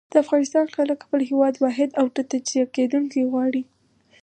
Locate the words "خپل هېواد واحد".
1.05-1.89